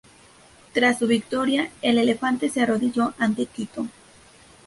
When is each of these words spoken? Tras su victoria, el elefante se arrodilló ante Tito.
Tras 0.73 0.97
su 0.97 1.05
victoria, 1.05 1.69
el 1.83 1.99
elefante 1.99 2.49
se 2.49 2.61
arrodilló 2.63 3.13
ante 3.19 3.45
Tito. 3.45 3.85